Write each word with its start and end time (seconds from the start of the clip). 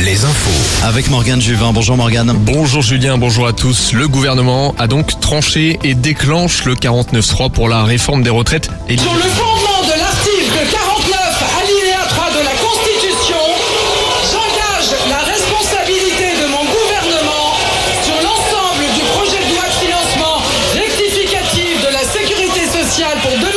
les 0.00 0.24
infos. 0.24 0.86
Avec 0.86 1.10
Morgane 1.10 1.40
Juvin. 1.40 1.72
Bonjour 1.72 1.96
Morgane. 1.96 2.32
Bonjour 2.32 2.82
Julien, 2.82 3.18
bonjour 3.18 3.46
à 3.46 3.52
tous. 3.52 3.92
Le 3.92 4.06
gouvernement 4.06 4.74
a 4.78 4.86
donc 4.86 5.18
tranché 5.20 5.78
et 5.82 5.94
déclenche 5.94 6.64
le 6.64 6.74
49.3 6.74 7.50
pour 7.50 7.68
la 7.68 7.84
réforme 7.84 8.22
des 8.22 8.30
retraites. 8.30 8.70
Et 8.88 8.96
Sur 8.96 9.14
le 9.14 9.20
fondement 9.20 9.82
de 9.84 9.98
l'article 9.98 10.58
49, 10.70 11.44
alinéa 11.60 11.98
3 12.08 12.30
de 12.30 12.44
la 12.44 12.54
Constitution, 12.62 13.42
j'engage 14.30 14.94
la 15.10 15.18
responsabilité 15.18 16.42
de 16.42 16.46
mon 16.46 16.64
gouvernement 16.64 17.54
sur 18.04 18.14
l'ensemble 18.22 18.84
du 18.94 19.02
projet 19.12 19.42
de 19.42 19.54
loi 19.54 19.66
de 19.66 19.78
financement 19.82 20.38
rectificatif 20.74 21.82
de 21.82 21.92
la 21.92 22.04
sécurité 22.06 22.66
sociale 22.70 23.18
pour 23.22 23.32
2023, 23.32 23.47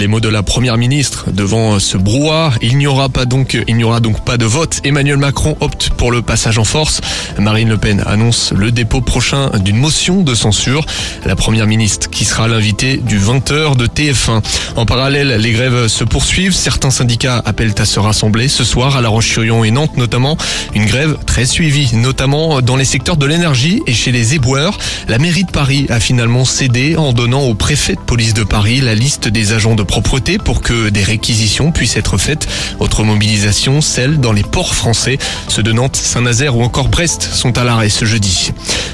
les 0.00 0.08
mots 0.08 0.20
de 0.20 0.30
la 0.30 0.42
première 0.42 0.78
ministre 0.78 1.26
devant 1.30 1.78
ce 1.78 1.98
brouhaha, 1.98 2.54
il 2.62 2.78
n'y 2.78 2.86
aura 2.86 3.10
pas 3.10 3.26
donc, 3.26 3.58
il 3.68 3.76
n'y 3.76 3.84
aura 3.84 4.00
donc 4.00 4.24
pas 4.24 4.38
de 4.38 4.46
vote. 4.46 4.80
Emmanuel 4.82 5.18
Macron 5.18 5.58
opte 5.60 5.90
pour 5.90 6.10
le 6.10 6.22
passage 6.22 6.56
en 6.56 6.64
force. 6.64 7.02
Marine 7.38 7.68
Le 7.68 7.76
Pen 7.76 8.02
annonce 8.06 8.54
le 8.56 8.72
dépôt 8.72 9.02
prochain 9.02 9.50
d'une 9.62 9.76
motion 9.76 10.22
de 10.22 10.34
censure. 10.34 10.86
La 11.26 11.36
première 11.36 11.66
ministre 11.66 12.08
qui 12.08 12.24
sera 12.24 12.48
l'invitée 12.48 12.96
du 12.96 13.20
20h 13.20 13.76
de 13.76 13.86
TF1. 13.86 14.42
En 14.76 14.86
parallèle, 14.86 15.38
les 15.38 15.52
grèves 15.52 15.88
se 15.88 16.02
poursuivent. 16.04 16.54
Certains 16.54 16.90
syndicats 16.90 17.42
appellent 17.44 17.74
à 17.76 17.84
se 17.84 18.00
rassembler 18.00 18.48
ce 18.48 18.64
soir 18.64 18.96
à 18.96 19.02
La 19.02 19.10
Roche-sur-Yon 19.10 19.64
et 19.64 19.70
Nantes 19.70 19.98
notamment. 19.98 20.38
Une 20.74 20.86
grève 20.86 21.18
très 21.26 21.44
suivie, 21.44 21.94
notamment 21.94 22.62
dans 22.62 22.76
les 22.76 22.86
secteurs 22.86 23.18
de 23.18 23.26
l'énergie 23.26 23.82
et 23.86 23.92
chez 23.92 24.12
les 24.12 24.34
éboueurs. 24.34 24.78
La 25.08 25.18
mairie 25.18 25.44
de 25.44 25.50
Paris 25.50 25.84
a 25.90 26.00
finalement 26.00 26.46
cédé 26.46 26.96
en 26.96 27.12
donnant 27.12 27.42
au 27.42 27.54
préfet 27.54 27.96
de 27.96 28.00
police 28.00 28.32
de 28.32 28.44
Paris 28.44 28.80
la 28.80 28.94
liste 28.94 29.28
des 29.28 29.52
agents 29.52 29.74
de 29.74 29.82
propreté 29.90 30.38
pour 30.38 30.62
que 30.62 30.88
des 30.88 31.02
réquisitions 31.02 31.72
puissent 31.72 31.96
être 31.96 32.16
faites. 32.16 32.46
Autre 32.78 33.02
mobilisation, 33.02 33.80
celle 33.80 34.20
dans 34.20 34.32
les 34.32 34.44
ports 34.44 34.76
français. 34.76 35.18
Ceux 35.48 35.64
de 35.64 35.72
Nantes, 35.72 35.96
Saint-Nazaire 35.96 36.56
ou 36.56 36.62
encore 36.62 36.88
Brest 36.88 37.28
sont 37.32 37.58
à 37.58 37.64
l'arrêt 37.64 37.88
ce 37.88 38.04
jeudi. 38.04 38.52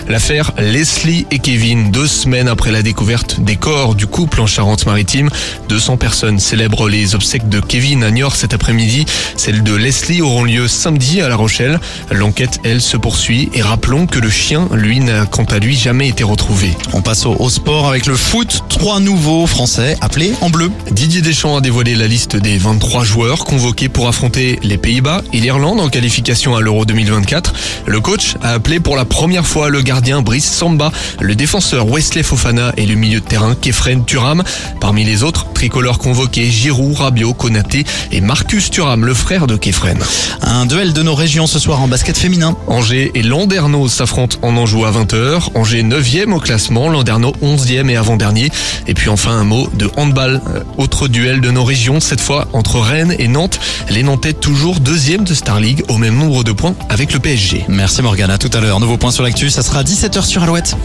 L'affaire 0.08 0.52
Leslie 0.56 1.26
et 1.30 1.38
Kevin, 1.38 1.90
deux 1.90 2.06
semaines 2.06 2.48
après 2.48 2.70
la 2.70 2.80
découverte 2.80 3.40
des 3.40 3.56
corps 3.56 3.94
du 3.94 4.06
couple 4.06 4.40
en 4.40 4.46
Charente-Maritime, 4.46 5.28
200 5.68 5.98
personnes 5.98 6.38
célèbrent 6.38 6.88
les 6.88 7.14
obsèques 7.14 7.50
de 7.50 7.60
Kevin 7.60 8.02
à 8.02 8.10
Niort 8.10 8.34
cet 8.34 8.54
après-midi. 8.54 9.04
Celles 9.36 9.62
de 9.62 9.74
Leslie 9.74 10.22
auront 10.22 10.44
lieu 10.44 10.66
samedi 10.66 11.20
à 11.20 11.28
La 11.28 11.36
Rochelle. 11.36 11.78
L'enquête, 12.10 12.60
elle, 12.64 12.80
se 12.80 12.96
poursuit 12.96 13.50
et 13.52 13.60
rappelons 13.60 14.06
que 14.06 14.18
le 14.18 14.30
chien, 14.30 14.66
lui, 14.72 15.00
n'a 15.00 15.26
quant 15.26 15.44
à 15.44 15.58
lui 15.58 15.76
jamais 15.76 16.08
été 16.08 16.24
retrouvé. 16.24 16.70
On 16.94 17.02
passe 17.02 17.26
au, 17.26 17.36
au 17.38 17.50
sport 17.50 17.86
avec 17.86 18.06
le 18.06 18.16
foot. 18.16 18.62
Trois 18.70 18.98
nouveaux 18.98 19.46
Français 19.46 19.98
appelés 20.00 20.32
en 20.40 20.48
bleu. 20.48 20.70
Didier 20.90 21.20
Deschamps 21.20 21.56
a 21.56 21.60
dévoilé 21.60 21.96
la 21.96 22.06
liste 22.06 22.36
des 22.36 22.58
23 22.58 23.02
joueurs 23.02 23.44
convoqués 23.44 23.88
pour 23.88 24.06
affronter 24.06 24.58
les 24.62 24.78
Pays-Bas 24.78 25.22
et 25.32 25.40
l'Irlande 25.40 25.80
en 25.80 25.88
qualification 25.88 26.54
à 26.54 26.60
l'Euro 26.60 26.84
2024. 26.84 27.52
Le 27.86 28.00
coach 28.00 28.36
a 28.42 28.52
appelé 28.52 28.78
pour 28.78 28.96
la 28.96 29.04
première 29.04 29.46
fois 29.46 29.68
le 29.68 29.82
gardien 29.82 30.22
Brice 30.22 30.48
Samba, 30.50 30.92
le 31.20 31.34
défenseur 31.34 31.88
Wesley 31.88 32.22
Fofana 32.22 32.72
et 32.76 32.86
le 32.86 32.94
milieu 32.94 33.20
de 33.20 33.24
terrain 33.24 33.54
Kefren 33.54 34.04
Turam. 34.04 34.44
Parmi 34.80 35.04
les 35.04 35.24
autres, 35.24 35.46
tricolores 35.52 35.98
convoqués 35.98 36.48
Giroud, 36.50 36.96
Rabiot, 36.96 37.34
Konaté 37.34 37.84
et 38.12 38.20
Marcus 38.20 38.70
Thuram, 38.70 39.04
le 39.04 39.14
frère 39.14 39.48
de 39.48 39.56
Kefren. 39.56 39.98
Un 40.42 40.66
duel 40.66 40.92
de 40.92 41.02
nos 41.02 41.14
régions 41.14 41.48
ce 41.48 41.58
soir 41.58 41.80
en 41.80 41.88
basket 41.88 42.16
féminin. 42.16 42.56
Angers 42.68 43.10
et 43.14 43.22
Landerneau 43.22 43.88
s'affrontent 43.88 44.38
en 44.42 44.56
Anjou 44.56 44.84
à 44.84 44.92
20h. 44.92 45.50
Angers 45.54 45.82
9e 45.82 46.32
au 46.32 46.38
classement, 46.38 46.88
Landerneau 46.88 47.34
11e 47.42 47.90
et 47.90 47.96
avant-dernier. 47.96 48.50
Et 48.86 48.94
puis 48.94 49.08
enfin 49.08 49.32
un 49.32 49.44
mot 49.44 49.68
de 49.74 49.90
handball. 49.96 50.40
Autre 50.78 51.08
duel 51.08 51.40
de 51.40 51.50
nos 51.50 51.64
régions, 51.64 52.00
cette 52.00 52.20
fois 52.20 52.48
entre 52.52 52.80
Rennes 52.80 53.14
et 53.18 53.28
Nantes. 53.28 53.58
Les 53.90 54.02
Nantais 54.02 54.32
toujours 54.32 54.80
deuxième 54.80 55.24
de 55.24 55.34
Star 55.34 55.60
League 55.60 55.84
au 55.88 55.98
même 55.98 56.16
nombre 56.16 56.44
de 56.44 56.52
points 56.52 56.74
avec 56.88 57.12
le 57.12 57.18
PSG. 57.18 57.64
Merci 57.68 58.02
Morgane. 58.02 58.30
À 58.30 58.38
tout 58.38 58.50
à 58.52 58.60
l'heure. 58.60 58.80
Nouveau 58.80 58.96
point 58.96 59.10
sur 59.10 59.22
l'actu. 59.22 59.50
Ça 59.50 59.62
sera 59.62 59.82
17h 59.82 60.24
sur 60.24 60.42
Alouette. 60.42 60.76